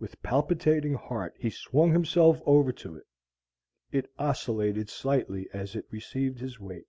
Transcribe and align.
With 0.00 0.20
palpitating 0.20 0.94
heart 0.94 1.36
he 1.38 1.48
swung 1.48 1.92
himself 1.92 2.40
over 2.44 2.72
to 2.72 2.96
it. 2.96 3.06
It 3.92 4.10
oscillated 4.18 4.88
slightly 4.90 5.48
as 5.52 5.76
it 5.76 5.86
received 5.92 6.40
his 6.40 6.58
weight. 6.58 6.88